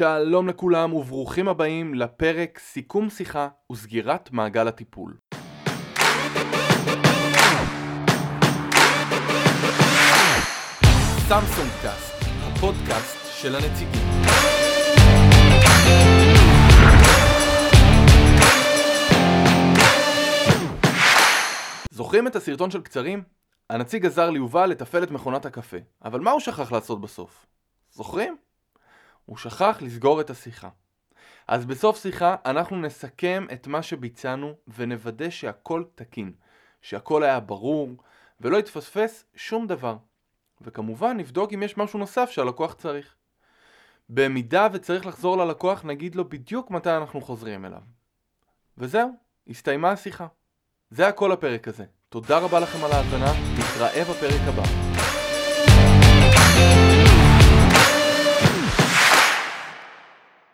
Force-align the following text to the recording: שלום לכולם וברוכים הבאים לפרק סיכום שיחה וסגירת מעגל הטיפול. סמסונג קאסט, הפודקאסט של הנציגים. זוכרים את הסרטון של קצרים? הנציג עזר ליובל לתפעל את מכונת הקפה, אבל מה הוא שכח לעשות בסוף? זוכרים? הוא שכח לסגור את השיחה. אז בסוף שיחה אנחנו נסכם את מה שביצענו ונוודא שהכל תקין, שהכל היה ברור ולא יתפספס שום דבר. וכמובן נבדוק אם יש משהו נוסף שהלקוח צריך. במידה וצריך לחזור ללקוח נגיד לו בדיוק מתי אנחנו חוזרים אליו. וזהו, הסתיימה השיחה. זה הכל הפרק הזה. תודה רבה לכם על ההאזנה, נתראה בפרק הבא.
שלום 0.00 0.48
לכולם 0.48 0.94
וברוכים 0.94 1.48
הבאים 1.48 1.94
לפרק 1.94 2.58
סיכום 2.58 3.10
שיחה 3.10 3.48
וסגירת 3.72 4.32
מעגל 4.32 4.68
הטיפול. 4.68 5.16
סמסונג 11.28 11.70
קאסט, 11.82 12.24
הפודקאסט 12.42 13.40
של 13.40 13.54
הנציגים. 13.54 14.02
זוכרים 21.90 22.26
את 22.26 22.36
הסרטון 22.36 22.70
של 22.70 22.80
קצרים? 22.82 23.22
הנציג 23.70 24.06
עזר 24.06 24.30
ליובל 24.30 24.66
לתפעל 24.66 25.02
את 25.02 25.10
מכונת 25.10 25.46
הקפה, 25.46 25.78
אבל 26.04 26.20
מה 26.20 26.30
הוא 26.30 26.40
שכח 26.40 26.72
לעשות 26.72 27.00
בסוף? 27.00 27.46
זוכרים? 27.90 28.36
הוא 29.26 29.36
שכח 29.36 29.78
לסגור 29.80 30.20
את 30.20 30.30
השיחה. 30.30 30.68
אז 31.48 31.66
בסוף 31.66 32.02
שיחה 32.02 32.36
אנחנו 32.46 32.76
נסכם 32.76 33.46
את 33.52 33.66
מה 33.66 33.82
שביצענו 33.82 34.54
ונוודא 34.76 35.30
שהכל 35.30 35.84
תקין, 35.94 36.32
שהכל 36.82 37.22
היה 37.22 37.40
ברור 37.40 37.88
ולא 38.40 38.56
יתפספס 38.56 39.24
שום 39.34 39.66
דבר. 39.66 39.96
וכמובן 40.60 41.16
נבדוק 41.16 41.52
אם 41.52 41.62
יש 41.62 41.76
משהו 41.76 41.98
נוסף 41.98 42.30
שהלקוח 42.30 42.74
צריך. 42.74 43.14
במידה 44.08 44.68
וצריך 44.72 45.06
לחזור 45.06 45.36
ללקוח 45.38 45.84
נגיד 45.84 46.14
לו 46.14 46.28
בדיוק 46.28 46.70
מתי 46.70 46.90
אנחנו 46.90 47.20
חוזרים 47.20 47.64
אליו. 47.64 47.82
וזהו, 48.78 49.10
הסתיימה 49.48 49.90
השיחה. 49.90 50.26
זה 50.90 51.08
הכל 51.08 51.32
הפרק 51.32 51.68
הזה. 51.68 51.84
תודה 52.08 52.38
רבה 52.38 52.60
לכם 52.60 52.84
על 52.84 52.92
ההאזנה, 52.92 53.32
נתראה 53.58 54.04
בפרק 54.04 54.40
הבא. 54.48 54.62